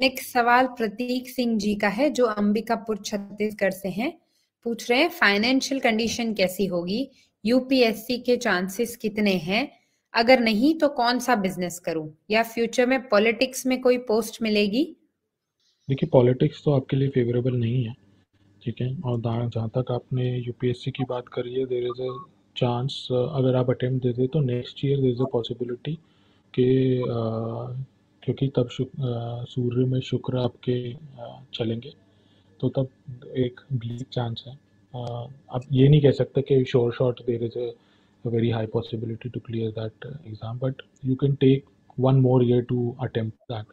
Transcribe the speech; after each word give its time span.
Next 0.00 0.28
सवाल 0.28 0.66
प्रतीक 0.66 1.28
सिंह 1.28 1.56
जी 1.58 1.74
का 1.74 1.88
है, 1.88 2.08
जो 2.10 2.26
अंबिकापुर, 2.26 2.96
छत्तीसगढ़ 2.96 3.70
से 3.70 3.88
हैं। 3.88 4.12
पूछ 4.66 4.90
रहे 4.90 4.98
हैं 5.00 5.08
फाइनेंशियल 5.10 5.80
कंडीशन 5.80 6.32
कैसी 6.34 6.66
होगी? 6.66 7.08
यूपीएससी 7.44 8.18
के 8.18 8.36
चांसेस 8.36 8.96
कितने 8.96 9.32
हैं? 9.46 9.68
अगर 10.14 10.40
नहीं 10.40 10.74
तो 10.78 10.88
कौन 10.88 11.18
सा 11.18 11.34
बिज़नेस 11.36 11.78
करूँ? 11.78 12.08
या 12.30 12.42
फ्यूचर 12.42 12.86
में 12.86 13.08
पॉलिटिक्स 13.08 13.66
में 13.66 13.80
कोई 13.80 13.98
पोस्ट 14.08 14.42
मिलेगी? 14.42 14.84
देखिए 15.88 16.08
पॉलिटिक्स 16.12 16.62
तो 16.64 16.72
आपके 16.72 16.96
लिए 16.96 17.08
फेवरेबल 17.08 17.56
नहीं 17.56 17.84
है, 17.84 17.94
ठीक 18.62 18.80
है? 18.80 18.94
और 19.04 19.20
जहाँ 19.48 19.68
तक 19.76 19.92
आपने 19.92 20.30
यूपीएससी 20.38 20.90
की 20.90 21.04
बात 21.08 21.28
करी 21.32 21.54
है 21.54 21.66
देर 21.66 21.86
इज़ 21.86 22.02
अ 22.02 22.16
चांस 22.56 23.06
अगर 23.12 23.56
आप 23.56 23.70
अटेम्प्ट 23.70 24.06
देते 24.06 24.26
तो 24.26 24.40
next 24.40 24.84
year 24.84 25.00
there 25.00 25.10
is 25.10 25.22
a 25.22 25.26
possibility 25.32 25.94
कि 26.54 26.64
क्योंकि 28.28 28.48
तब 28.56 28.68
सूर्य 29.50 29.84
में 29.90 30.00
शुक्र 30.12 30.38
आपके 30.38 30.78
चलेंगे। 31.54 31.92
तो 32.60 32.68
तब 32.68 32.88
एक 33.36 33.60
ब्लीक 33.72 34.08
चांस 34.12 34.44
है। 34.46 34.54
आप 34.94 35.62
ये 35.72 35.88
नहीं 35.88 36.00
कह 36.00 36.10
सकते 36.22 36.42
कि 36.42 36.64
sure 36.64 36.92
shot 36.94 37.26
there 37.26 37.44
is 37.44 37.58
possibility 38.72 39.28
to 39.34 39.40
clear 39.40 39.66
that 39.74 40.06
uh, 40.06 40.16
exam 40.30 40.56
but 40.62 40.80
you 41.08 41.14
can 41.16 41.36
take 41.42 41.68
one 42.06 42.18
more 42.20 42.40
year 42.42 42.62
to 42.70 42.78
attempt 43.04 43.36
that. 43.52 43.66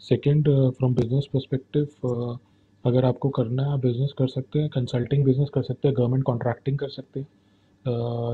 Second 0.00 0.48
uh, 0.48 0.70
from 0.78 0.92
business 0.98 1.28
perspective 1.34 1.88
uh, 2.10 2.36
अगर 2.84 3.04
आपको 3.04 3.28
करना 3.38 3.62
है 3.62 3.72
आप 3.72 3.80
बिज़नेस 3.80 4.12
कर 4.18 4.28
सकते 4.28 4.58
हैं 4.58 4.68
कंसल्टिंग 4.74 5.24
बिज़नेस 5.24 5.48
कर 5.54 5.62
सकते 5.62 5.88
हैं 5.88 5.96
गवर्नमेंट 5.96 6.24
कॉन्ट्रैक्टिंग 6.24 6.78
कर 6.78 6.88
सकते 6.88 7.20
हैं। 7.20 7.26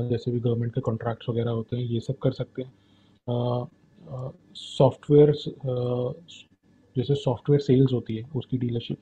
जैसे 0.09 0.31
भी 0.31 0.39
गवर्नमेंट 0.39 0.73
के 0.73 0.81
कॉन्ट्रैक्ट्स 0.81 1.29
वगैरह 1.29 1.51
होते 1.51 1.77
हैं 1.77 1.83
ये 1.83 1.99
सब 1.99 2.17
कर 2.23 2.31
सकते 2.31 2.61
हैं। 2.61 2.71
सॉफ्टवेयर 4.55 5.31
जैसे 6.95 7.15
सॉफ्टवेयर 7.15 7.61
सेल्स 7.61 7.93
होती 7.93 8.15
है 8.15 8.23
उसकी 8.35 8.57
डीलरशिप 8.57 8.97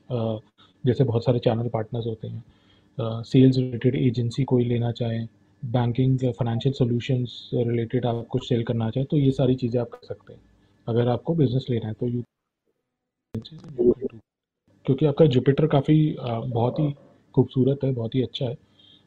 जैसे 0.84 1.04
बहुत 1.04 1.24
सारे 1.24 1.38
चैनल 1.38 1.68
पार्टनर्स 1.68 2.06
होते 2.06 2.28
हैं 2.28 3.22
सेल्स 3.24 3.56
रिलेटेड 3.56 3.96
एजेंसी 3.96 4.44
कोई 4.44 4.64
लेना 4.64 4.90
चाहें, 4.92 5.26
बैंकिंग, 5.62 6.18
फाइनेंशियल 6.18 6.72
सॉल्यूशंस 6.74 7.50
रिलेटेड 7.54 8.06
आप 8.06 8.26
कुछ 8.30 8.48
सेल 8.48 8.62
करना 8.64 8.90
चाहें 8.90 9.06
तो 9.10 9.16
ये 9.16 9.30
सारी 9.32 9.54
चीज़ें 9.54 9.80
आप 9.80 9.90
कर 9.90 10.06
सकते 10.06 10.32
हैं। 10.32 10.40
अगर 10.86 11.08
आपको 11.08 11.34
बिज़नेस 11.34 11.66
लेना 11.70 11.86
है 11.86 11.94
तो 11.94 12.06
यू 12.08 12.22
क्योंकि 14.86 15.06
आपका 15.06 15.26
जुपिटर 15.26 15.66
काफ़ी 15.66 16.16
बहुत 16.20 16.78
ही 16.78 16.94
खूबसूरत 17.34 17.84
है, 17.84 17.92
बहुत 17.92 18.14
ही 18.14 18.22
अच्छा 18.22 18.46
है। 18.46 18.56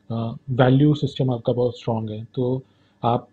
वैल्यू 0.10 0.94
सिस्टम 0.96 1.32
आपका 1.32 1.54
बहुत 1.54 1.78
स्ट्रॉन्ग 1.80 2.12
है 2.12 2.24
तो 2.36 2.62
आप 3.04 3.28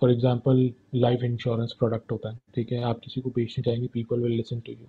for 0.00 0.10
example 0.10 0.70
life 0.94 1.22
insurance 1.22 1.74
product 1.78 2.12
होता 2.12 2.30
है, 2.30 2.38
ठीक 2.54 2.72
है? 2.72 2.82
आप 2.82 3.00
किसी 3.04 3.20
को 3.20 3.30
बेचने 3.30 3.62
जाएँगे 3.66 3.86
people 3.86 4.20
will 4.20 4.32
listen 4.32 4.60
to 4.60 4.72
you 4.72 4.86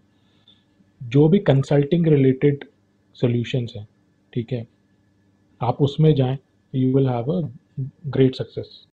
जो 1.04 1.28
भी 1.30 1.40
कंसल्टिंग 1.40 2.08
रिलेटेड 2.08 2.64
सोल्यूशन 3.14 3.68
हैं, 3.76 3.88
ठीक 4.34 4.54
है? 4.54 4.68
आप 5.62 5.82
उसमें 5.82 6.16
जाएँ 6.16 6.38
you 6.76 6.96
will 6.96 7.10
have 7.10 7.32
a 7.32 7.50
great 8.08 8.36
success. 8.36 8.88